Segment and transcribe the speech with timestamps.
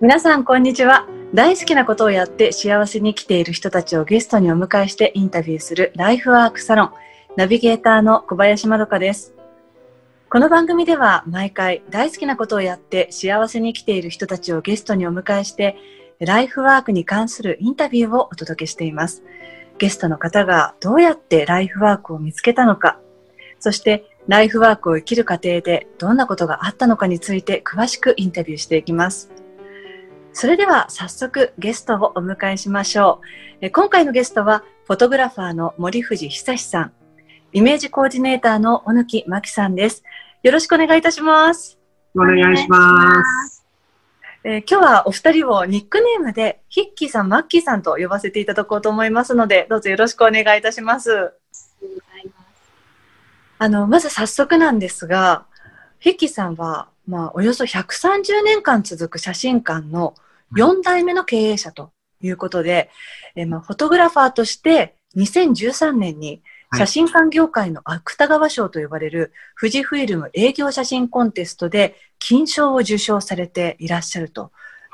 [0.00, 1.06] 皆さんこんにちは。
[1.32, 6.92] 大好きなことをやって幸せに生きている人たちをゲストにお迎えしてインタビューするライフワークサロン
[7.36, 9.34] ナビゲーターの小林まどかです。
[10.28, 15.76] この番組では毎回大好きなことをやって幸せに生きている人たちをゲストにお迎えして
[16.18, 19.22] ライフワークに関するインタビューをお届けしています。
[19.78, 23.00] ゲストの方がどうやってライフワークを見つけたのか
[23.58, 29.43] そしてライフワークを生きる過程でどんなことがあったのかについて詳しくインタビューしていきます。
[30.36, 33.20] それでは早速ゲストをお迎えしましょ
[33.62, 33.70] う。
[33.70, 36.92] 今回のゲストはフォトグラファーの森藤久さん、
[37.52, 40.02] イメージコーディネーターの小貫真紀さんです。
[40.42, 41.78] よろしくお願いいたします。
[42.16, 43.64] お願いします。
[44.42, 51.32] えー、今日はお二人をニックネームでヒッキーさん、マッキーさんと呼ばせていただこうと思いますので、どうぞよろしくお願いいたします。
[53.58, 55.46] あの、まず早速なんですが、
[56.00, 60.14] ヒッキーさんは、まあ、およそ130年間続く写真館の
[60.56, 62.90] 4代目の経営者ということで、
[63.36, 66.42] えまあ、フォトグラファーとして2013年に
[66.76, 74.50] 写真館業界の芥川賞と呼ばれる富士フイルム営業写真コンテストで金賞を受賞されていらっしゃると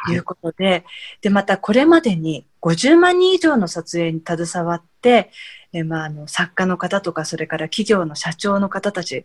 [0.09, 0.85] いうことで、はい、
[1.23, 5.31] で、またこれまでに50万人以上の撮影に携わって、
[5.73, 9.25] えまあ、あの作家の方とかそれから企業の社長の方たち、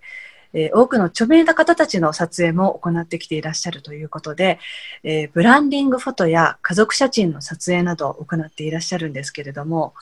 [0.54, 4.60] えー、多くの著名な方たちの撮影も行ってきていらっしゃるということで、
[5.04, 9.94] えー、ブランディングフォトや家族写真の撮影などを行っていらっしゃるんですけれども、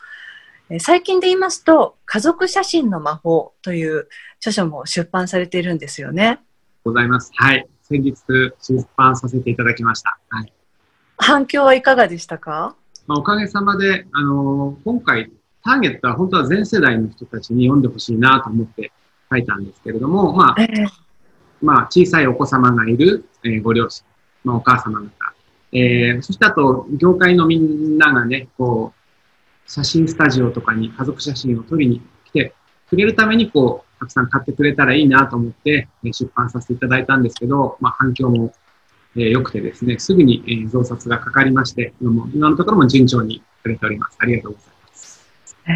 [0.69, 6.39] えー、最近で言いますと「家族写真の魔法」という著書も出版されているんですよね。
[6.83, 7.31] ございます。
[7.35, 7.67] はい。
[7.83, 8.15] 先日
[8.61, 10.17] 出版させていただきました。
[10.29, 10.53] はい、
[11.17, 12.75] 反響はいかがでしたか、
[13.07, 15.31] まあ、おかげさまで、あのー、今回
[15.63, 18.91] ターゲットは本当は全世代の人たちに読んでほしいなと思って
[19.33, 20.87] 書いたんですけれども、まあ、えー、
[21.61, 24.05] まあ、小さいお子様がいる、えー、ご両親、
[24.43, 25.09] まあ、お母様方、
[25.71, 32.53] えー、そしてあと、業界のみんながね、こう、写真スタジオとかに家族写真を撮りに来て
[32.89, 38.53] くれるために、こう、たくさん買ってくれたらいいなと思って、え出版させていただいたんですけど、まあ、反響も
[39.15, 44.17] えー、良くてですね、すぐに、えー、増刷がかかりまして、今のところも順調に売れております。
[44.19, 45.27] ありがとうございます。
[45.65, 45.71] へ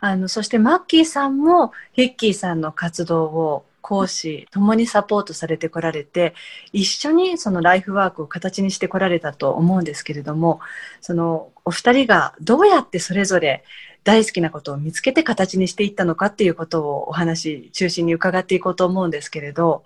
[0.00, 6.34] あのそしてマッキーさんもヒッキーさんの活動を講師ともにサポートされてこられて
[6.72, 10.58] 一緒にそのライフワークを形にしてこられたと思うんですけれども
[11.00, 13.62] そのお二人がどうやってそれぞれ
[14.02, 19.84] 大好きなことを見つけて形にしていったのかっていうことをお話中心に伺っていこうと思うんですけれど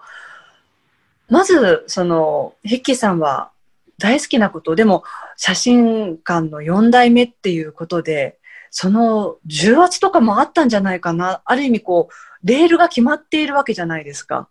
[1.28, 3.50] まずそのヒッキーさんは
[3.98, 5.04] 大好きなことでも
[5.36, 8.38] 写真館の4代目っていうことで
[8.70, 11.42] その重圧とかもあったんじゃないかな。
[11.44, 14.48] ある意味こう、レールが決まっているわけじゃないですか。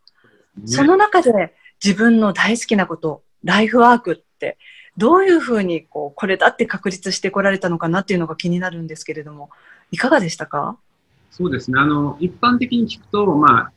[0.58, 4.58] ね、その中で自分の大好きなこと、ライフワークって、
[4.98, 9.50] どういうふうにこう、これだって確立してこられたのかなっていうのが気になるんですけれども、
[9.92, 10.78] いかがでしたか？
[11.32, 11.80] そうですね。
[11.80, 13.72] あの、一般的に聞くと、まあ、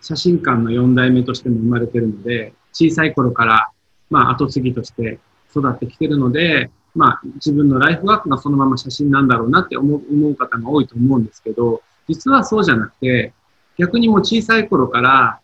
[0.00, 3.70] 写真館の4代目としても生まれてるので、小さい頃から、
[4.08, 5.18] まあ、後継ぎとして
[5.50, 13.32] 育ってきてるので、まあ、自分のライフワークがそのまま写真なんだろうなって思う思う方が多いと思うんですけど、実はそうじゃなくて、
[13.78, 15.40] 逆にもう小さい頃から、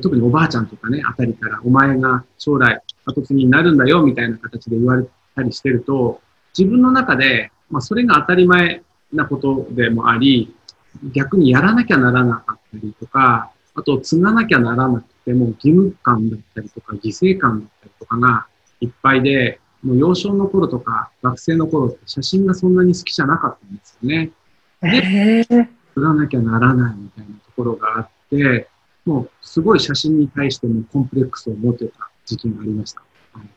[0.00, 6.20] 特におばあちゃんとかね、あたりから、お前が将来後継ぎになるんだよ、みたいな形で言われたりしてると、
[6.56, 10.54] 自分の中で、まあ、それが当たり前なことでもあり、
[11.12, 18.46] 逆にやらなきゃならなかったりとか、あと、継がなきゃならなくても義務感だったりとか、犠牲感だったりとかが
[18.80, 24.30] いっぱいで、もう幼少の頃とか学生の頃って写真がそんなに好きじゃなかったんですよね。
[24.82, 28.68] で、撮らなきゃならないみたいなところがあって、
[29.04, 33.02] もうすごい写真に対してもコンプレックスを持ってた時期がありました。
[33.34, 33.48] はい、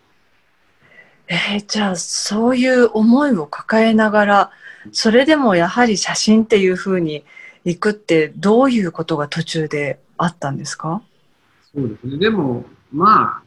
[1.27, 4.51] えー、じゃあそういう思いを抱えながら、
[4.91, 7.23] それでもやはり写真っていうふうに
[7.63, 11.01] 行くってどういうことが途中であったんですか？
[11.73, 12.17] そうですね。
[12.17, 13.46] でも、まあ、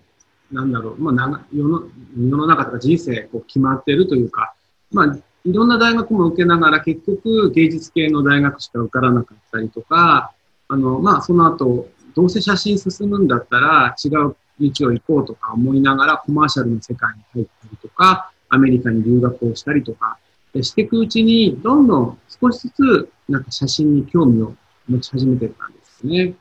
[0.53, 1.83] なんだろう、まあ、世の
[2.19, 4.55] 世の中とか人生こう決まってるというか、
[4.91, 10.33] まあ、いろんな大学も受けながら結局芸術系の大学しか受からなかったりとか、
[10.69, 20.19] あの、まあ、その後、どうせ写真進むんだったら違う道を行こうとか思いながらコマーシャルの世界に入ったりとか、アメリカに留学をしたりとか、
[20.61, 24.55] していくうちに、どんどん少しずつ、なんか写真に興味を
[24.89, 26.35] 持ち始めてたんですね。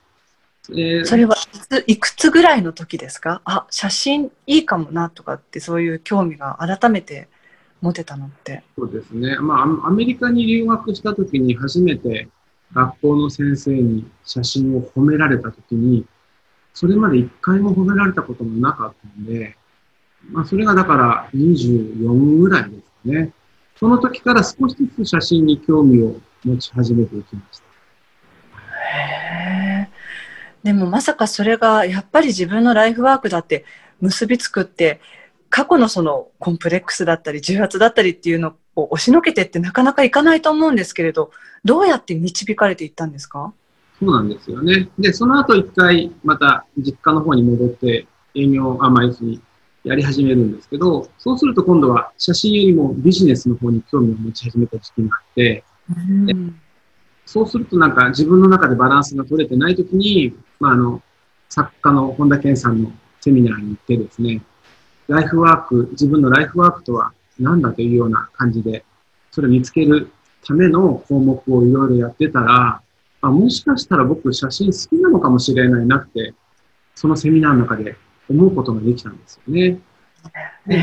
[0.72, 1.36] えー、それは
[1.88, 3.42] いくつぐらいの時ですか？
[3.46, 7.28] あ写真いいかもなとかってそういう興味が改めて
[7.82, 12.28] 持てたのってそうですね、まあ、アメリカに留学した時に初めて
[12.74, 16.06] 学校の先生に写真を褒められた時に
[16.74, 19.56] それまで一回も褒められたこともなかったんで
[20.32, 23.32] まあ、それがだから24ぐらいですね。
[23.78, 27.69] その時から少しずつ写真に興味を持ち始めていきました。
[30.64, 33.66] でもまさかそれがやっぱり自分のライフワークだって
[34.02, 35.00] 結びつくって
[35.50, 41.32] 過去のそのコンプレックスだったり重圧だったりっていうのを押しのけてってなかなかいかないと思うんですけれど
[41.64, 43.54] どうやって導かれていったんですか？
[44.00, 44.90] そうなんですよね。
[44.98, 49.42] で、その後一回また実家の方に戻って営業、あ、まあ、要するに
[49.84, 56.62] やり始めるんですけど、そうすると今度は写真よりもビジネスの方に興味を持ち始めた時期があって、うん
[57.30, 61.00] そうするとなんか自分の中でバランスが取れてない時に、まあ、あの、
[61.48, 62.92] 作家の本田健さんの
[63.22, 64.42] セミナーに行ってですね、
[65.08, 68.84] ライフワーク、自分のライフワークとは何だというような感じで、
[69.30, 70.10] それを見つける
[70.44, 72.82] ための項目をいろいろやってたら、
[73.22, 76.34] あ、もしかしたら僕写真好きなのかもしれないなって、
[76.96, 77.96] そのセミナーの中で
[78.28, 79.80] 思うことができたんですよね。
[80.66, 80.82] で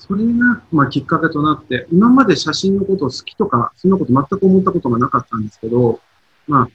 [0.00, 6.00] それが、まあ、きっかけとなって、今まで写真のことを好きとか、そんなこと全く思ったことがなかったんですけど、
[6.48, 6.68] まあ、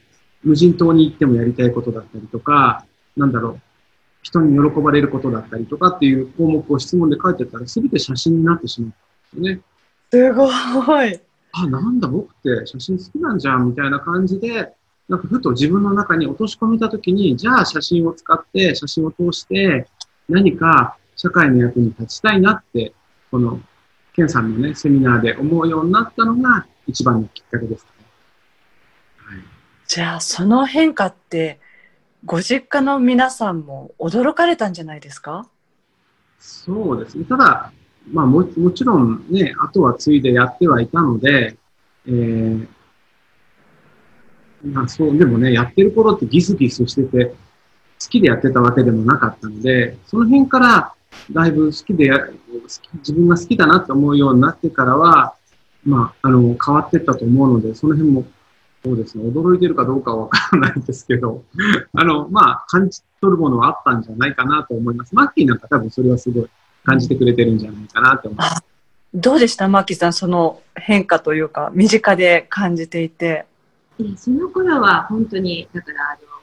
[0.44, 2.86] 無人島に行ってもやりたいことだったりとか、
[3.18, 3.62] なんだろう、
[4.22, 8.88] 人に喜ばれることだったりとかっていう項目を質問で書いてたら、すべて写真になってしま
[9.34, 9.62] うんですよね。
[10.12, 11.20] すごい。
[11.54, 14.72] あ、なんだ、僕って写真好きなんじゃん、みたいな感じで、
[15.10, 19.88] なんかふと自分の中に落とし込めたときに、じゃあ写真を使って、写真を通して、
[20.30, 22.94] 何か社会の役に立ちたいなって
[23.36, 23.60] この、
[24.14, 27.90] ケンさんのね、セミナーで思うようになったのが一番のきっかけですね。
[29.18, 29.40] はい、
[29.88, 31.60] じゃあ、その変化って、
[32.24, 35.50] ご実家の皆さんも驚かれたんじゃないですか？
[36.40, 37.26] そうですね。
[37.26, 37.74] ただ、
[38.10, 41.58] まあも、もちろんね、あとはついでやってはいたので、
[42.08, 42.68] えー、
[44.64, 47.36] まあそう、でもね、やってる頃ってギスギスしてて、好
[48.10, 50.95] きでやってたわけでもなかったので、その辺から
[51.32, 52.20] だいぶ好きでや、
[52.96, 55.36] 自分が好きだなって思うようになってからは、
[55.86, 58.26] まあ、あの、変わっていったと思うので、その辺も、
[58.84, 61.44] そうですね、驚いてるかどうかはわからないですけど、
[61.94, 65.16] あの、まあ、感じ取るものはあったんじゃないかなと思います。
[65.16, 66.48] マッキーなんか多分それはすごい
[66.84, 68.64] 感じてくれてるんじゃないかなと思います。
[69.14, 69.68] どうでした？
[69.68, 73.46] マッキーさん、その変化というか、身近で感じていて。
[73.98, 76.35] いや、その頃は本当に、だから、あの、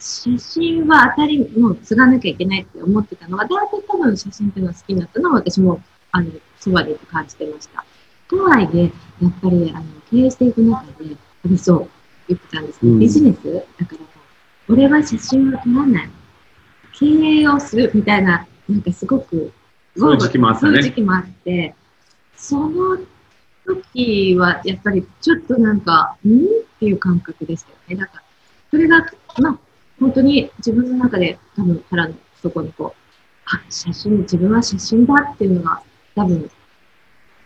[0.00, 7.84] 写真は当たり、もう継がなきゃいけないって思ってたのは、大体多分写真っていうのは好きになったのは私も、あの、そばで感じてました。
[8.28, 11.88] とはいえ、やっぱり、あの、経営していく中で、私そう
[12.28, 13.52] 言ってたんですけど、うん、ビジネス？
[13.78, 13.98] だから、
[14.68, 16.10] 俺は写真を撮らない。
[16.92, 19.52] 経営をするみたいな、なんかすごく、
[19.96, 20.72] そういう時期もあったね。
[20.72, 21.74] そういう時期もあって、
[22.36, 22.98] その
[23.66, 26.30] 時はやっぱりちょっとなんか、ん？
[26.30, 26.38] っ
[26.78, 27.96] ていう感覚でしたよね。
[27.96, 28.22] だから、
[28.70, 29.04] それが、
[29.38, 29.58] まあ、
[30.00, 33.00] 本当に自分の中で多分腹の底にこう、
[33.44, 35.82] あ、写真、自分は写真だっていうのが
[36.16, 36.50] 多分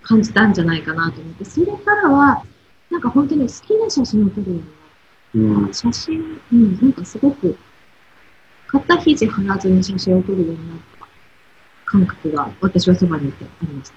[0.03, 2.45] 感じたんじゃないかなと思って、それからは、
[2.91, 4.61] なんか本当に好きな写真を撮るよ
[5.35, 7.59] うになうん、写真、うん、なんかすごく、
[8.69, 11.07] 肩肘張らずに写真を撮るようになった
[11.87, 13.95] 感覚が私はそばにいてありました。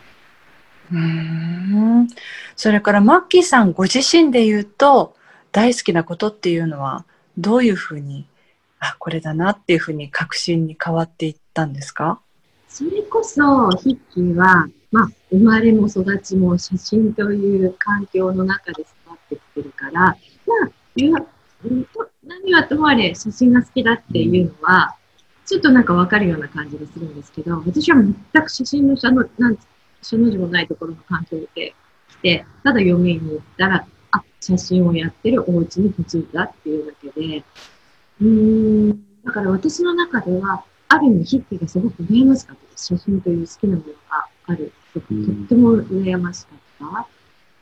[0.89, 2.07] うん
[2.55, 5.15] それからマッキーさんご自身で言うと
[5.51, 7.03] 大好きなことっていうのは
[7.37, 8.25] どういうふうに
[8.79, 12.19] あこれだなっていうふうに確信に変わっていったんですか？
[12.67, 20.17] それこそヒッキーは、まあ、生まれも育ちも写真という環境の中で育ってきてるから、まあ、
[22.23, 24.95] 何はともあれ写真が好きだっていうのは、
[25.45, 31.73] ちょっとなんかわかるような感じがするんですけど、私は全く写真の写の、なんの字もないところの環境で
[32.09, 37.43] 来て、ただ嫁に行ったら、あ、写真をやってるお家に嫁いだっていうだけで、
[38.21, 42.85] うん、だから私の中では、ある意味ヒッピーがすごく羨ましかったです。
[42.87, 44.71] 写真という好きなものがある。
[44.93, 47.07] とっても羨ましかった。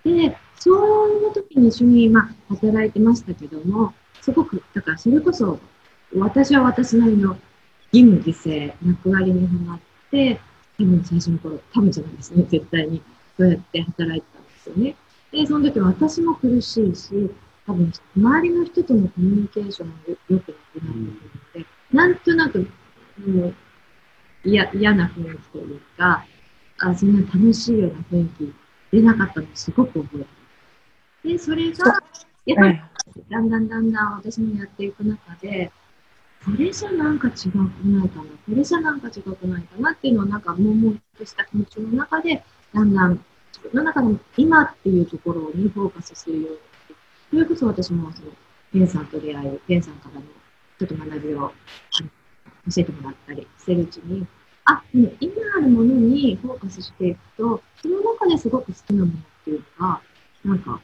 [0.09, 5.59] で、そういう時に一緒に、まあ、働いてましたけども、すごく、だからそれこそ、
[6.15, 7.38] 私は私なりの
[7.91, 9.79] 義務、犠牲、役割にはまっ
[10.12, 10.39] て、
[10.77, 13.01] 多分最初の頃、多分じゃないですね、絶対に、
[13.38, 14.95] そうやって働いてたんですよね。
[15.31, 17.31] で、その時私も苦しいし、
[17.67, 21.05] 多分、周りの人とのコミュニケーションもよくなくなってくるの
[21.53, 22.60] で、なんとなく、
[23.25, 23.55] もう、
[24.43, 26.25] 嫌な雰囲気というか、
[26.79, 28.53] あそんな楽しいような雰囲気
[28.91, 31.34] 出なかったのすごく覚えてる。
[31.34, 32.00] で、それが、
[32.45, 32.81] やっぱり、
[33.29, 35.72] だんだんだんだん私もやっていく中で、
[36.45, 42.43] これじゃなんか違くないかな、これじゃなんか違くないかなっていうのをなんか、悶々とした気持ちの中で、
[42.74, 43.13] だんだん
[43.51, 46.57] 自分の中の今っていうところにフォーカスするように
[47.36, 48.32] それこそ私もその、
[48.72, 50.22] ペンさんと出会い、ペンさんからの
[50.80, 51.51] ちょっと学びを
[52.00, 52.06] 教
[52.77, 54.25] えてもらったりしてるうちに、
[54.63, 60.01] あ、今あるものにフォーカスしていくと、その中ですごく好きなものっていうのが、
[60.46, 60.80] なんか、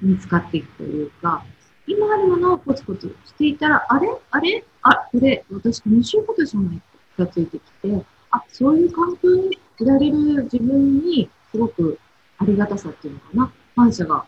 [0.00, 1.44] 見つかっていくというか、
[1.86, 4.08] 今あるものをコツコツしていたら、あれ？
[4.32, 4.64] あれ？
[4.82, 6.82] あ、これ、私楽しいことじゃない
[7.14, 12.00] 気がついてきて、あ、そういう環境にいられる自分に、すごく
[12.38, 14.26] ありがたさっていうのかな、感謝が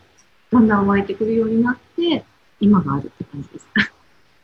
[0.51, 2.25] だんだん湧いてくるようになって、
[2.59, 3.67] 今があるって感じです。
[3.75, 3.91] だか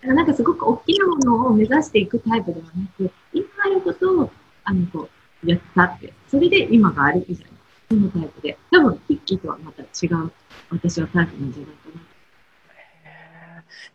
[0.04, 4.32] らなんかすごく大きなものを目指していくタイプではなく、今あることを、
[4.64, 5.10] あの、こ
[5.44, 7.52] う、やったって、それで今があるみたいな、
[7.90, 10.32] そのタイプで、多分、ヒッキーとはまた違う、
[10.70, 12.06] 私はタイプなんじゃないかな。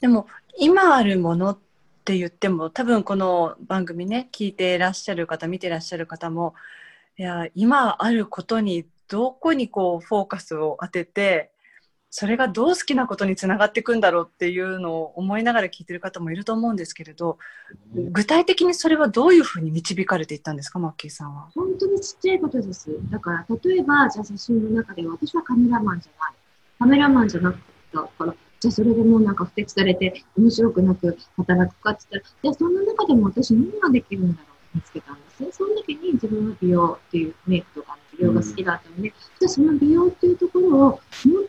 [0.00, 0.26] でも、
[0.58, 1.58] 今あるものっ
[2.04, 6.54] て言っても、多分この番組ね、聞いていらっしゃる方、見てらっしゃる方も、
[7.16, 11.52] いや、今あることに、どこにこう、フォーカスを当てて、
[12.12, 17.38] それがどう好きなことにつながっていくんだろうっていうのを思いながら聞いてる方もいると思うんですけれど、
[17.94, 21.48] 具体的にそれはどういうふうに導かれていったんですか、マッキーさんは？
[21.54, 22.90] 本当にちっちゃいことです。
[23.10, 26.32] だから、例えば、じゃあ写真の中で私はカメラマンじゃない。
[26.80, 27.60] カメラマンじゃなかっ
[27.92, 35.48] たから、じゃあそれでもうなんか不適されて面白くなく働くかって言ったら、じゃあそんな中でも私何ができるんだろう見つけたんですね。
[35.52, 41.00] その時に自分は美容っていうメイクとか美容が好きだったので、うん、じゃあその美容っていうところをもっ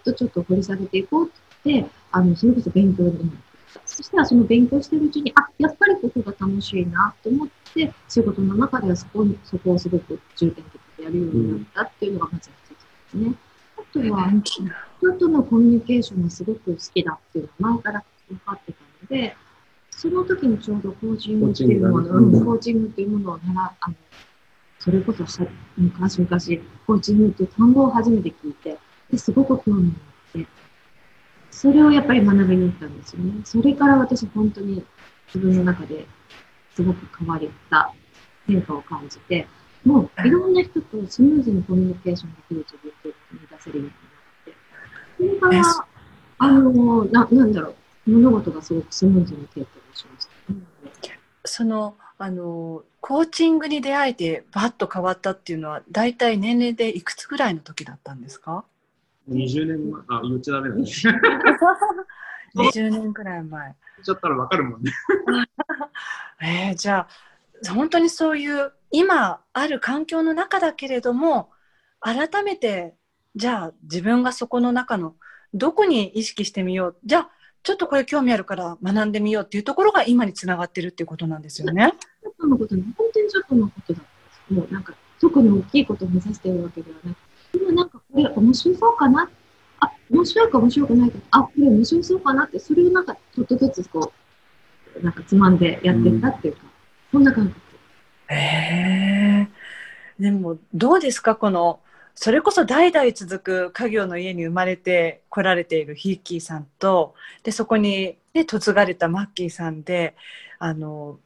[0.03, 1.29] とちょっと掘り下げていこうっ
[1.63, 3.51] てあの、それこそ勉強になって
[3.85, 12.75] そしたらその勉強してるうちに、あ、やっぱりここが楽しいなと思って、仕事の中ではそこに、そこをすごく重点的にやるようになったっていうのがまず一つで
[13.11, 13.35] すね。
[13.77, 19.35] あとは、人とのコミュニケーションがすごく好きだっていうのは前から分かってたので、
[19.91, 23.95] その時にちょうどコーチングっていうもの、うん、コーチングっていうものを習あの、
[24.83, 25.23] それこそ
[25.77, 28.79] 昔々、コーチングっていう単語を初めて聞いて、
[29.11, 29.95] ですごく興味が
[30.35, 30.47] あって、
[31.51, 33.41] それをやっぱり学びに行ったんですよね。
[33.45, 34.83] それから私本当に
[35.27, 36.07] 自分の中で
[36.75, 37.93] すごく変わった
[38.47, 39.47] 変化を感じて、
[39.85, 44.55] もういろんな人とスムーズにコミュニケーションできる自分っていうのを出せるようになって、
[45.17, 45.85] それから、
[46.39, 47.75] あの、な、なんだろ
[48.07, 50.31] う、物事がすごくスムーズに経験しました。
[51.43, 58.63] そのあのコーチングに出会えてバッと変わったっていうのは大体年齢でいくつぐらいの時だったんですか
[59.27, 60.83] ？20年前あ言っちゃダメだね
[62.53, 63.63] 20年ぐらい前。
[63.63, 63.75] 言っ
[64.05, 64.91] ちゃったらわかるもんね。
[66.43, 67.07] えー、じゃ
[67.67, 71.49] あ本当にそういう今ある環境の中だけれども
[71.99, 72.93] 改めて
[73.35, 75.15] じゃあ自分がそこの中の
[75.55, 76.97] どこに意識してみよう。
[77.03, 77.29] じゃあ
[77.63, 81.93] ちょっとこれ興味あるから学んでみようっていうところが今につながってるっていうことなんですよね。
[82.41, 84.53] ちょっとのこと、本当にちょっとのことだったんです。
[84.53, 87.17] もうなんか、特に大きいことを目指しているわけではなく
[87.53, 89.29] 今なんかこれ面白そうかな
[89.79, 94.11] あ、面白いか面白くないかあ、これ面白そうかなって、それをなんかちょっとずつこ
[94.99, 96.61] う、なんかつまんでやってったっていうか、
[97.13, 97.61] うん、そんな感覚。
[98.29, 99.47] へえ。
[100.19, 101.35] でも、どうですか？
[101.35, 101.79] この、
[102.15, 110.15] それこそ代々続く家業の家に生まれて来られているヒッキーさんとでそこに、ね、嫁がれたマッキーさんで
[110.59, 111.19] あの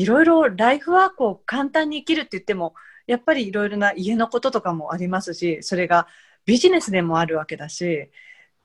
[0.00, 2.74] いろいろライフワークを簡単に生きるって言っても
[3.06, 6.06] やっぱりいろいろな家のこととかもありますしそれが
[6.46, 8.10] ビジネスでもあるわけだし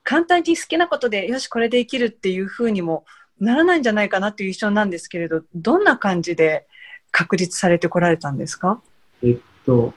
[0.02, 3.04] 簡単に好きなことでよしこれで生きるっていうふうにも
[3.40, 6.66] ならないんじゃないかなっていう印象なんですけれどどんな感じで
[7.10, 8.80] 確立されてこられたんですか？
[9.22, 9.94] えっと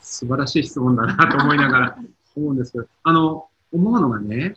[0.00, 1.98] 素晴らしい質問だなと思いながら
[2.36, 4.54] 思うんですけど、あの、思うのがね、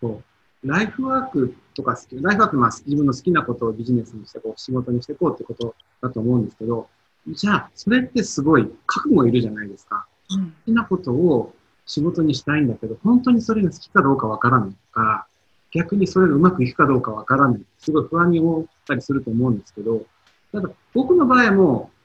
[0.00, 0.22] こ
[0.62, 6.88] う、ライフワークとか好き、ライフワークは自分の好きなことをビジネスにしてこう、仕事にしていこうってことだと思うんですけど、
[7.28, 10.06] じゃあ、それってすごい覚悟いるじゃないですか。
[10.30, 11.54] うん、好きなことを
[11.86, 15.26] 仕事にしたいんだけど、本当にそれが好きかどうかわからないとか、
[15.72, 17.62] 逆にそれがうまくいくかどうかわからない。
[17.78, 20.04] すごい不安に思ったりすると思うんですけど、
[20.52, 21.96] ただ僕の場合はもう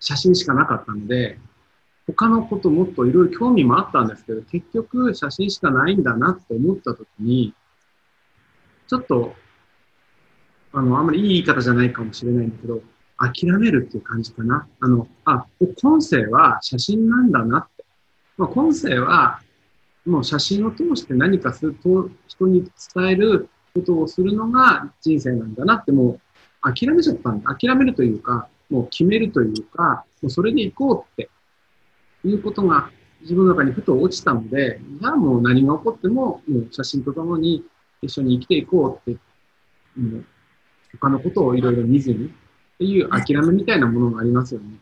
[0.00, 1.38] 写真しかなかったので、
[2.06, 7.54] 他のこともっといろいろ興味もあったんですけど、結局写真しかないんだなって思った時に、
[8.92, 9.34] ちょっと、
[10.74, 12.82] あの、あんまりいい言い方じゃないかもしれないんだけど、
[13.16, 14.68] 諦めるっていう感じかな。
[14.80, 15.46] あの、あ、
[15.80, 17.86] 今世は写真なんだなって。
[18.36, 19.40] まあ、今世は、
[20.04, 26.20] もう写真を通して何かすると、人に伝えることをするのが人生なんだなって、も
[26.62, 27.54] う諦めちゃったんだ。
[27.54, 31.30] 諦めるというか、もう決めるというか、もうそれで行こうって
[32.28, 32.90] いうことが
[33.22, 37.64] 自分の中にふと落ちたので、じゃあもう何が起こっても、もう写真とともに
[38.02, 39.20] 一緒に生きていこうって、
[39.96, 40.24] もう
[41.00, 42.28] 他のことをいろいろ見ずにっ
[42.78, 44.78] ていう諦めみたいなものがありますよね。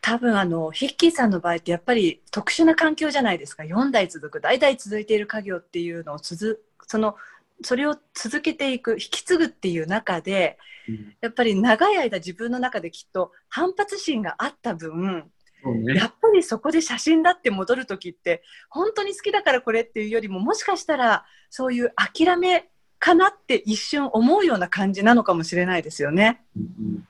[0.00, 3.62] 多分あのヒッキーさんの場合ってやっぱり特殊な環境じゃないですか。
[3.62, 6.58] 4代続く代々続いている家業っていうのをつづ
[6.88, 7.14] その
[7.62, 10.58] それを続けていく引き継ぐっていう中で
[10.88, 11.14] うん。
[11.20, 15.30] やっぱり長い間自分の中できっと反発心があった分
[15.70, 26.42] ねやっぱりそこで写真だって戻る時って本当に好きだからこれっていうよりももしかしたらそういう諦めかなって一瞬思うような感じなのかもしれないですよね。
[26.56, 26.66] うんう
[26.98, 27.08] ん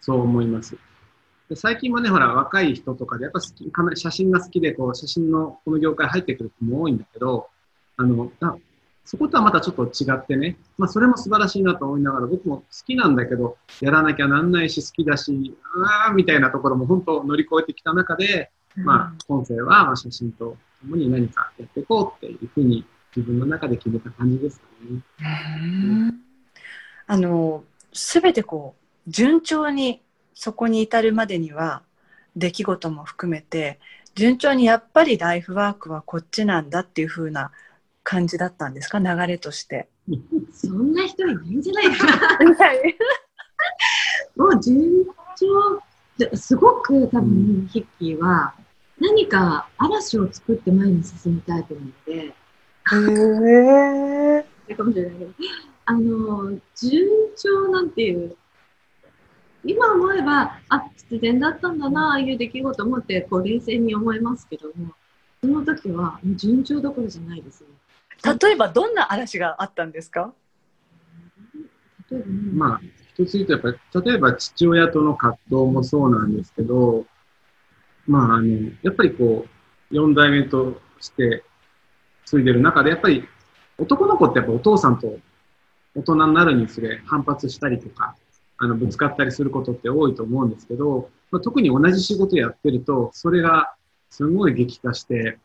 [0.00, 0.76] そう思います。
[1.48, 7.48] で最近もね、ほら、若い人とかで、やっぱ好き写真が好きで、こう、写真のこの業界入ってくる人も多いんだけど、
[7.96, 8.56] あの、あ
[9.04, 15.56] そことはまたちょっと違ってね、まあ、それも素晴らしいなと思いながら、僕も好きなんだけど、やらなきゃなんないし、好きだし、
[16.06, 25.02] あーみたいなところも本当乗り越えてきた中で、まあ、今世はまあ写真と共に何かやっていこうっていうふうに自分の中で決めた感じですかね。
[25.20, 26.20] うん。
[27.06, 30.00] あの全てこう順調に
[30.34, 31.82] そこに至るまでには
[32.36, 33.80] 出来事も含めて
[34.14, 37.50] 順調にやっぱりライフワークはこっちなんだっていう風な
[38.02, 38.98] 感じだったんですか？
[38.98, 39.88] 流れとして。
[40.52, 42.38] そんな人いないんじゃないかな。
[44.36, 45.04] もう順
[45.36, 45.82] 調
[46.18, 48.54] ですごく多分ヒッキーは
[49.00, 52.34] 何か嵐を作って前に進むタイプなので、へ
[54.68, 54.74] え。
[54.74, 55.30] かもしれないけど、
[55.86, 58.36] あの、順調なんていう、
[59.64, 64.94] 今思えば、あ、必然だったんだな、ああいう出来事を思って、こう、冷静に思いますけども、
[65.42, 67.68] その時は、順調どころじゃないですね。
[68.24, 70.32] 例えばどんな嵐があったんですか？
[72.52, 72.80] まあ、
[73.14, 77.06] 一つ言うと、やっぱ、例えば父親との葛藤もそうなんですけど、
[78.06, 81.44] まあ、あの、やっぱりこう、四代目として
[82.24, 83.28] 継いでる中で、やっぱり
[83.78, 85.18] 男の子ってやっぱお父さんと
[85.94, 88.16] 大人になるにつれ反発したりとか、
[88.58, 93.74] あの、ぶつかったりすることって多いと思うんですけど、まあ、特に同じ仕事やってると、それが
[94.10, 95.38] すごい激化して、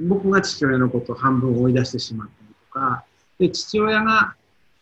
[0.00, 3.04] 僕が父親のことを半分追い出してしまったりとか、
[3.38, 4.34] で、父親が、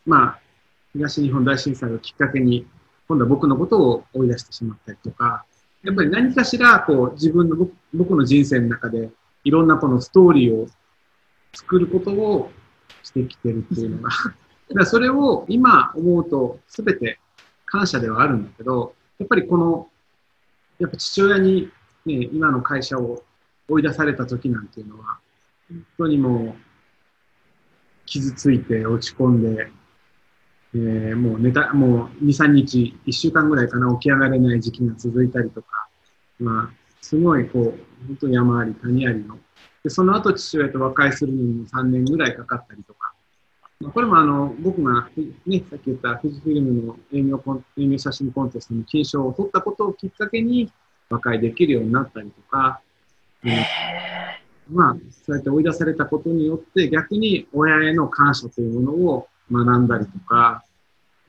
[0.05, 0.39] まあ、
[0.93, 2.65] 東日本大震災をきっかけに、
[3.07, 5.45] 今度は僕のことを追い出してしまったりとか、
[5.83, 9.09] やっぱり何かしら、こう、自分の僕、僕の人生の中で、
[9.43, 10.67] いろんなこのストーリーを
[11.53, 12.51] 作ることを
[13.03, 14.09] してきてるっていうのが、
[14.69, 17.19] だからそれを今思うと、すべて
[17.65, 19.89] 感謝ではあるんだけど、やっぱりこの、
[20.79, 21.71] やっぱ父親に、
[22.05, 23.23] ね、今の会社を
[23.69, 25.19] 追い出された時なんていうのは、
[25.69, 26.69] 本当にもう、
[28.05, 29.71] 傷ついて落ち込んで、
[30.75, 35.87] えーもう寝た、もう2、3日、1週間ぐらいかな、起き上がれない時期が続いたりとか、
[36.39, 39.39] まあ、すごいこう、本当山あり谷ありの。
[39.83, 43.13] で、その後父親と和解するのにも3年ぐらいかかったりとか。
[43.79, 45.09] まあこれもあの、僕が、
[45.47, 50.71] ね、さっき言った富士フィルムの営業コン営業写真コンテストの金賞を取ったことをきっかけに
[51.09, 52.81] 和解できるようになったりとか、
[53.43, 53.51] うん
[54.71, 60.63] まあ、そうやって追い出されたことによって逆に親への感謝というものを学んだりとか、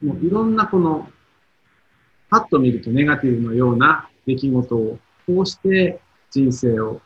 [0.03, 1.09] もういろんなこの、
[2.29, 7.01] パッと見るとネガティブのような出来事をこうして人生を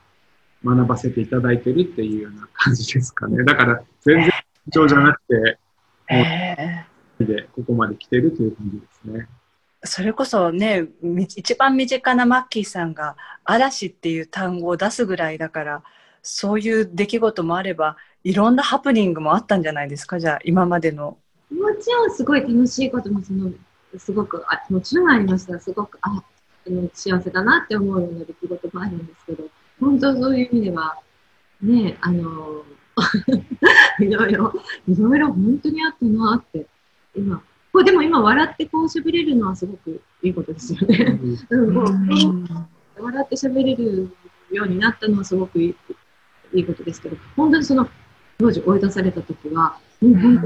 [0.64, 3.42] 学ばせていただいてるっていうような感じですかね。
[3.44, 4.30] だから全然
[4.66, 5.58] 不調じゃなくて、
[6.08, 6.86] へ
[7.20, 9.28] えでここまで来てるという感じですね。
[9.84, 10.86] それこそね
[11.36, 15.82] 一番身近なマッキーさんが「嵐」っていう単語を出すぐらいだから
[16.22, 20.18] そういう出来事もあればいろんなハプニングもあったんじゃないですか？
[20.18, 21.18] じゃあ今までの。
[21.50, 23.50] もちろんすごい楽しいこともその
[23.98, 26.22] すごくあもちろんありましたすごくあ
[26.94, 29.44] 幸せだなって思うような出来事もあるんですけど
[29.78, 30.96] 本当そういう意味では
[31.60, 32.64] ねあの
[34.00, 34.52] いろいろ
[34.88, 36.66] いろいろ本当にあったなって
[37.14, 37.42] 今
[37.74, 41.18] これでも今笑ってこう喋れるのはすごくいいことですよね。
[42.96, 44.14] 笑って喋れる
[44.52, 45.76] ようになったのはすごくいい
[46.52, 47.88] いいことですけど、本当にその
[48.38, 50.36] 当時追い出された時は、もう本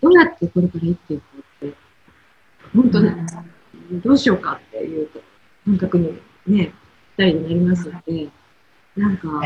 [0.00, 1.24] 当、どうやってこれから生きていこ
[1.62, 1.76] うって、
[2.72, 3.10] 本当に
[4.04, 5.08] どうしようかっていう
[5.64, 6.72] 感覚にね、
[7.18, 8.28] 二人でなりますので、
[8.96, 9.42] なんか、うん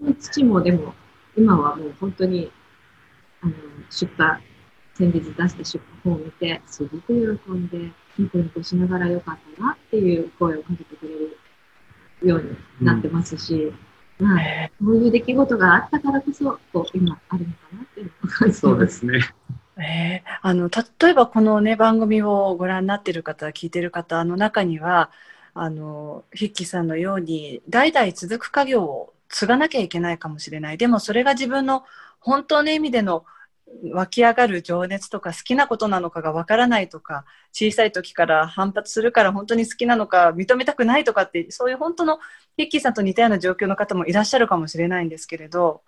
[0.00, 0.94] その父もでも、
[1.36, 2.50] 今はもう本当に、
[3.40, 3.52] あの、
[3.88, 4.40] 出版、
[4.94, 11.40] 先日出した出版本を見て、すごく喜んで、ニコニコしながらよかったなっていう声をかけてくれる
[12.22, 13.72] ようになってますし、
[14.18, 14.40] まあ、
[14.80, 18.78] そういう出来事があったからこそ、こう、今あるのかなっていうのを感じてそうま。
[18.78, 19.34] ですすね。
[19.76, 25.10] えーあの例えばこのね番組をご覧になっている方聞いている方の中には
[25.54, 31.84] あのヒッキーさんのように代々続く家業を継がなきゃいけないかもしれないでもそれが自分の
[32.20, 33.24] 本当の意味での
[33.92, 42.18] 湧き上がる情熱とか好きなことなのかがわからないとか小さい時から反発するから本当に好きなのか認めたくないとかってそういう本当の
[42.56, 45.82] ヒッキーさんと似たような状況の方もいらっしゃるかもしれないんですけれど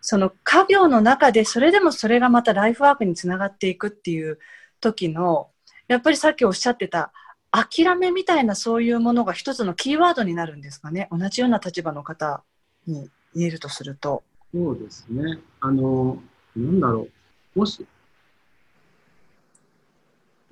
[0.00, 4.38] その家業の中でそれでもそれがまたライフワークにつながっていくっていう
[4.80, 5.48] 時の
[5.88, 7.12] やっぱりさっきおっしゃってた
[7.50, 12.42] 諦めみたいなそういうものが一つのキーワードになるんですかね同じような立場の方
[12.86, 14.22] に言えるとすると。
[14.54, 15.38] そうですね。
[15.60, 16.18] あの、
[16.58, 17.08] なんだろ
[17.56, 17.58] う。
[17.58, 17.86] もし、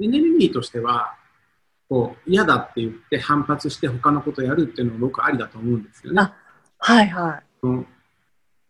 [0.01, 1.15] エネルギーとしては、
[1.89, 6.33] こう、嫌だって言って反発して他のことをやるっていうのは僕ありだと思うんですよね。
[6.79, 7.43] はいはい。
[7.63, 7.87] うん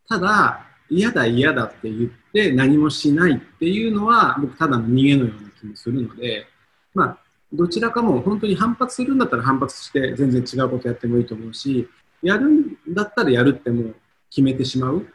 [0.09, 6.47] ただ、嫌だ嫌だって言って何もしないっていうのは、僕ただの逃げのような気もするので、
[6.95, 7.19] まあ、
[7.53, 11.89] どちらかも本当に反発するんだったら反発して全然違うことやってもいいと思うし、
[12.23, 13.97] やるんだったらやるってもう
[14.31, 15.07] 決めてしまう。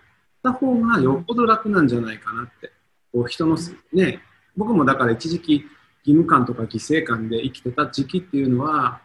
[0.43, 2.71] た方がよっぽど楽なんじゃないかなって。
[3.11, 3.57] こう人の、
[3.93, 4.21] ね、
[4.55, 5.67] 僕もだから一時期義
[6.05, 9.01] 務感とか犠牲感で生きてた時期っていうのは、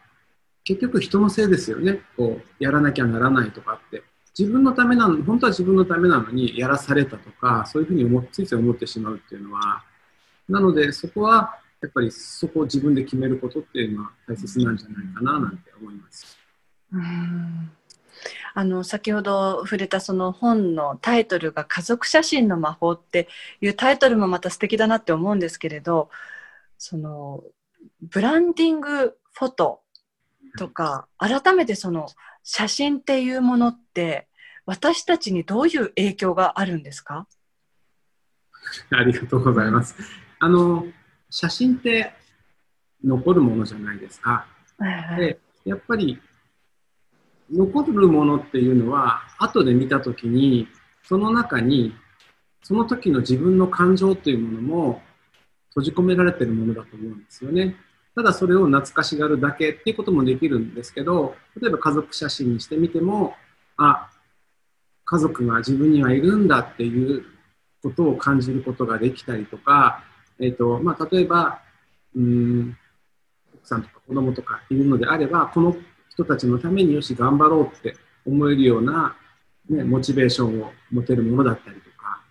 [0.63, 2.01] 結局人のせいですよね。
[2.15, 4.03] こう、やらなきゃならないとかって。
[4.37, 9.83] 自分のためなの、本当は自分のためなのにやらされたとか、そういうふうに思ついつい思ってしまうっていうのは、
[10.49, 16.37] なのでそこは、やっぱりそこを自分で決めることっていうのは大切なんじゃないかななんて思います。
[16.91, 17.71] うん
[18.53, 23.27] あの先ほど触れたその本のタイトルが「家族写真の魔法」って
[23.61, 26.09] いうタイトルもまた素敵だなって思うんですけれど
[26.77, 27.43] その
[28.01, 29.81] ブランディングフォト
[30.57, 32.07] とか改めてその
[32.43, 34.27] 写真っていうものって
[34.65, 37.27] 私たちにどういう影響があるんですか？
[38.91, 39.95] ありがとうございます。
[40.39, 40.85] あの、
[41.29, 42.13] 写真って
[43.03, 44.45] 残るものじゃないですか。
[45.17, 46.21] で、やっぱり
[47.51, 50.67] 残るものっていうのは、後で見たときに、
[51.03, 51.93] その中に、
[52.63, 55.01] その時の自分の感情というものも
[55.69, 57.75] 閉じ込められてるものだと思うんですよね。
[58.15, 63.35] ただそれを懐かしがるだけっていうこともできるんですけど、例えば家族写真にしてみても、
[63.77, 64.09] あ、
[65.05, 67.23] 家族が自分にはいるんだっていう
[67.81, 70.03] ことを感じることができたりとか、
[70.39, 71.61] えっ、と、まあ、例えば、
[72.15, 72.77] うん、
[73.55, 75.77] 奥さんとか子供とかいるのであれば、この
[76.17, 79.15] 人たちのためによし頑張ろうって思えるような、
[79.69, 82.23] ね、モチベーションを持てるものだったりとか、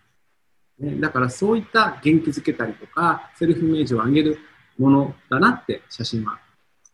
[0.80, 4.38] ね、だからそういった元気づけたりとか、セルフイメージを上げる
[4.76, 6.40] ものだなって写真は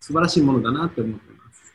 [0.01, 1.75] 素晴らしいものだなって思ってます。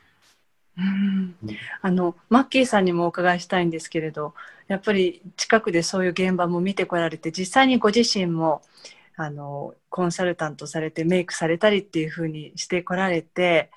[0.77, 1.35] うん
[1.81, 4.35] あのマッキーさんにもお伺いしたいんですけれど
[4.67, 8.61] やっぱり近くでそういう現場も見てこられて実際にご自身も
[9.15, 13.71] あのコンサルタントされてメイクされたりっていうふうにしてこられて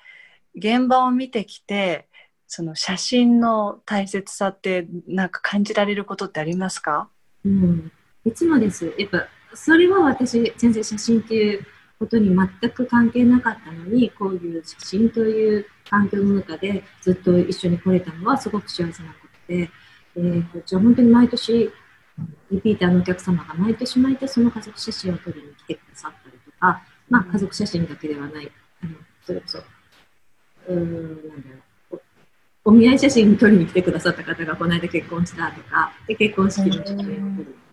[0.55, 2.07] 現場を見てきて
[2.47, 7.09] その写真の大切さってなんか感じられることってありますか？
[7.45, 7.91] うん、
[8.25, 8.93] いつもです。
[8.97, 11.65] やっぱ、それは私、全然写真っていう
[11.97, 19.15] ことに全く関係なかったのに、こういう写真という環境の中でずっと一緒に来れたのはすごく幸せなこ
[19.47, 19.69] とで、
[20.17, 21.71] えー、じゃあ本当に毎年、
[22.51, 28.51] リピーターのお客様が毎年毎年その家族写真を撮りに来てくださったりとか、まあ家族写真だけではない、
[28.83, 28.93] あの
[29.25, 29.63] それこそ、
[30.69, 31.41] お
[32.63, 36.99] お見合い写真撮りに来てくださった方がこの間結婚したとか、で結婚式の写真を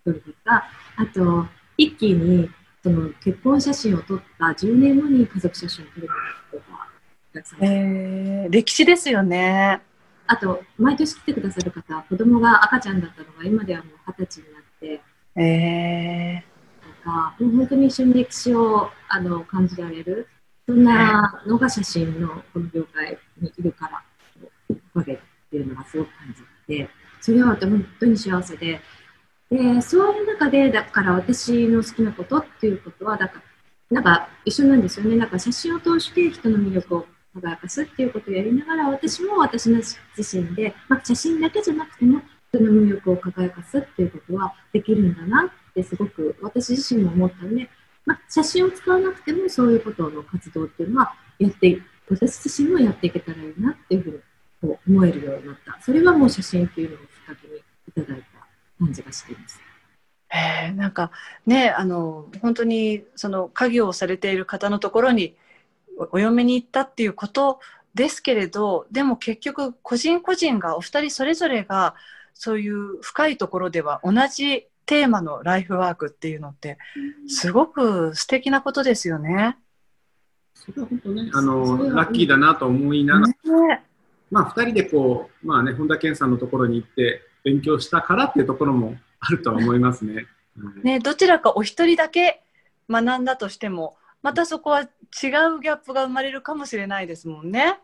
[0.04, 0.64] 撮るとか、
[0.96, 1.46] あと、
[1.76, 2.50] 一気に
[2.82, 6.08] その結婚写真を撮った10年後に家族写真を撮る
[6.50, 6.88] とか、
[7.34, 7.64] たくさん。
[7.64, 9.82] えー、歴史ですよね。
[10.26, 15.00] あと、毎年来てくださる方は、子供が赤ちゃんだったのが今ではもう二十歳になって
[15.40, 16.42] え
[16.82, 20.26] とか、もう本当に一緒に歴史をあの感じられる、
[20.68, 24.04] そんなのが写真のこの業界にいるから、
[24.94, 25.18] おかげっ
[25.50, 26.90] ていうのがすごく感じて、
[27.22, 28.78] それは本当に幸せで、
[29.50, 33.42] で、そういう中で、だから私の好きなことっていうことは、だか
[33.90, 35.16] ら、なんか一緒なんですよね。
[35.16, 39.96] なんか写真を通して人の魅力を輝かすっていうことをやりながら、私も私の自
[40.38, 47.70] 身で、まあ、写真だけじゃなくても、人の魅力を輝かすっていうことはできるんだなってすごく私自身も思ったので、
[48.08, 54.08] まあ、写真を使わなくてもそういうことの活動っていうのはやって、私自身もやっていけたらいいなっていうふ
[54.62, 55.78] うに思えるようになった。
[55.82, 58.24] それはもう写真っていうのをきっかけにいただいた
[58.78, 59.60] 感じがしています。
[60.30, 61.10] えー、なんか
[61.44, 65.36] ねあの本当にその家業をされている方のところに
[66.12, 67.60] お嫁に行ったっていうこと
[67.94, 71.94] ですけれどでも結局個人個人がお二人それぞれが
[72.34, 76.78] そういう深いところでは同じテーマのライフワークっていうのって
[77.28, 79.58] すごく素敵なことですよね。
[80.54, 83.84] それは本当ね、あの、ラッキーだなと思いながら、ね
[84.30, 90.14] まあ、二人でこう、まあね、本田健さんのところに行って勉強したからっていうところもあるとは思いますね。
[90.14, 90.24] はい
[90.82, 92.42] ねどちらかお一人だけ
[92.90, 97.78] 学んだとしてもまたそこは違うギャップが生まれるかもしれないですもんね。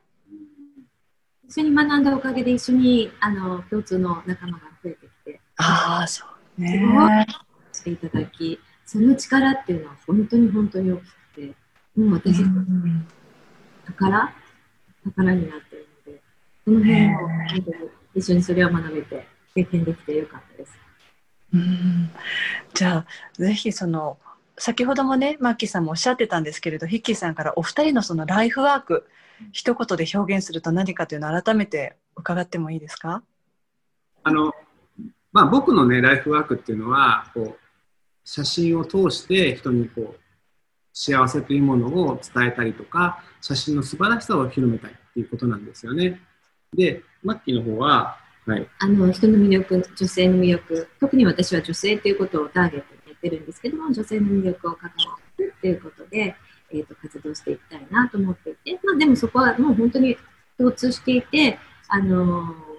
[1.47, 7.27] 一緒に学んだおかげで一緒にあの共通の仲間が増えてきてああ、そうね。
[7.73, 11.47] していただき、その力っていうのは本当に本当に大きくて、
[11.97, 13.07] もう私、うん
[13.87, 14.33] 宝
[15.05, 16.23] 宝になってるので、
[16.64, 20.79] その辺を本当に一緒にそれを学べて、経験できてよかったです。
[21.53, 22.11] うん
[22.73, 24.19] じゃあぜひその
[24.59, 29.07] 先ほどもねマッキーさんもおっしゃってたんですけれどヒッキーさんからお二人のそのライフワーク
[29.53, 33.23] 一言で表現すると何かというのを改めて伺ってもいいですか？
[34.25, 34.53] あの、
[35.35, 37.59] まあ、僕のね、ライフワークっていうのは、こう、
[38.25, 40.20] 写真を通して人にこう、
[40.92, 46.20] 幸せというものを伝えたりとか、写真の素晴らしさを広めたいっていうことなんですよね。
[46.73, 48.16] で、マッキーの方は、
[48.47, 48.68] はい。
[48.79, 56.37] あの人の魅力、女性の魅力、特に私は女性ということをターゲットにやってるんですけども、女性の魅力を関わるっていうことで、
[56.70, 60.16] えー、と活動していきたいなと思っていて、まあ、でもそこはもう本当に
[60.57, 62.74] 共通していて、あのー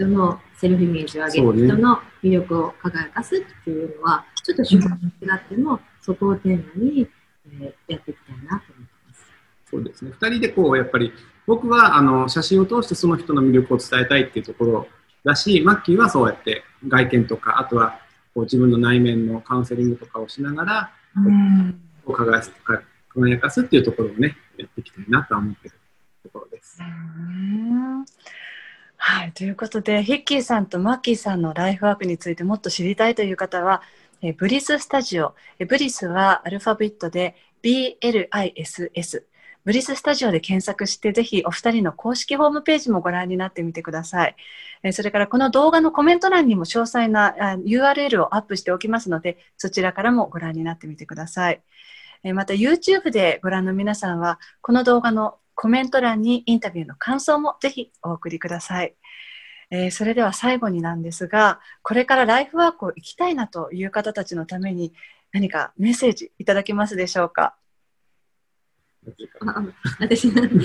[0.00, 7.08] 人のセルフイメージを上げる、人の魅力を輝かすっていうのは、ちょっと手法が違っても、そこをテーマに、
[7.46, 9.26] えーやっていきたいなと思ってます。
[9.70, 10.12] そうですね。
[10.20, 11.12] 二人でこう、やっぱり、
[11.46, 14.86] 僕はあの写真を通してその人の魅力を伝えたいっていうところ
[15.24, 17.98] だし、マッキーはそうやって外見とか、あとは
[18.34, 22.52] こう自分の内面のカウンセリングとかをしながら、うんこう輝かす
[23.08, 25.74] 輝かすっていうところをね、やっていきたいなとは思ってる
[26.22, 26.78] ところです。
[29.12, 33.82] はい、ということでヒッキーさんとマッキーさんのライフワークについてもっと知りたいという方は
[34.22, 39.24] えブリススタジオえブリスはアルファベットで BLISS
[39.64, 44.36] ブリススタジオで検索してぜひお二人の公式ホームページもご覧になってみてください。
[44.84, 51.60] えそれからこの動画のコメント欄にも詳細なあ URL をアップしておきますのでそちらからもご覧になってみてください。
[52.22, 58.94] えまた YouTube でご覧の皆さんはこの動画のコメント欄にインタビューの感想もぜひお送りください。
[59.70, 64.92] えーそれでは最後になんですが、これからライフワークを生きたいなという方たちのために
[65.32, 67.54] 何かメッセージいただけますでしょうか？
[69.98, 70.64] 私なんで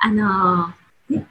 [0.00, 0.74] あの
[1.10, 1.26] ーね、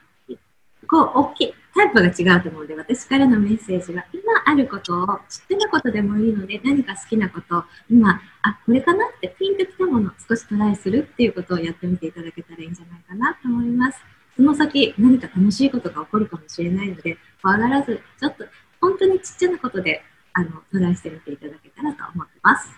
[0.87, 13.99] こう大きいタイプが違うと思うので私からのメッセージは今あることを知ってることでもいいので何か好きなこと今あこれかなってピンときたものを少しトライするっていうことをやってみていただけたらいいんじゃないかなと思います
[14.35, 18.45] その先何か楽しいことが起こるかもしれないので怖がらずちょっと
[18.81, 20.01] 本当にちっちゃなことで
[20.33, 22.69] あのトライしてみていただけたらと思ってます。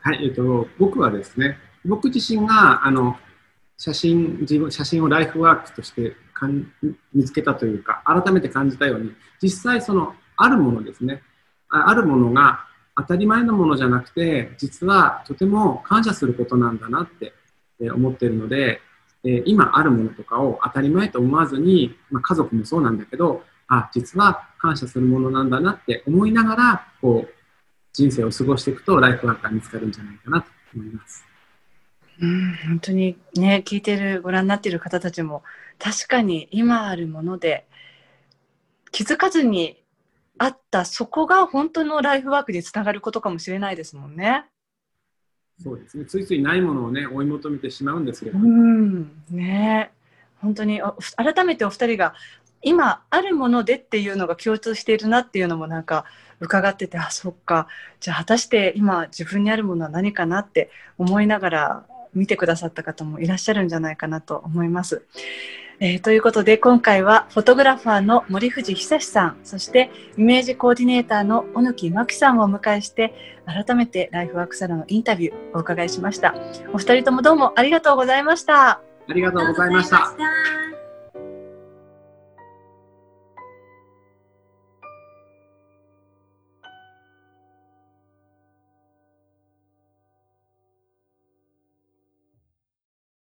[0.00, 3.16] はい、えっと、僕はですね、僕自身が、あの、
[3.78, 6.70] 写真、自分、写真をライフワークとしてかん
[7.14, 11.22] 見つけたというか、改めて感じたように、実際その、あるものですね、
[11.70, 12.66] ああるものが
[12.96, 17.32] 当たり前のものじゃなくて、実はとても感謝することなんだなって
[17.90, 18.82] 思っているので、
[19.24, 27.34] え今あるものとかを当たり前と思わずに、まあ、家族もそうなんだけど、あ、実は感謝するものなんだなって思いながら、こう、
[27.92, 31.24] 人生を過ごしていくとライフワークが見つかるんじゃないかなと思います。
[32.20, 35.42] うん、本当にね、聞いてる、ご覧になっている方たちも
[35.78, 37.66] 確かに今あるもので
[38.90, 39.82] 気づかずに
[40.38, 44.44] あったそこが本当のライフワークにつながることかもしれないですもんね。
[45.62, 46.04] そうですね。
[46.04, 49.92] ついついないものをね、追い求めてしまうんですけど、うん、ね
[50.40, 50.80] 本当に
[51.16, 52.14] 改めてお二人が
[52.62, 56.04] 今あるものでっていうのが共通しているなっていうのもなんか
[56.40, 57.68] 伺っててあそっか
[58.00, 65.02] じゃあ果たして今自分にあるものは何かなって思いながら見てくださった方もいらっしゃるんじゃないかなと思います。
[65.80, 73.14] えーということで今回はフォトグラファーの森藤久志さんそしてイメージコーディネーターの小貫真紀さんをお迎えして
[73.46, 76.34] 改めてライフワークサロンのインタビューをお伺いしました。
[76.72, 78.80] お二人ともどうもありがとうございました。
[79.08, 80.83] ありがとうございました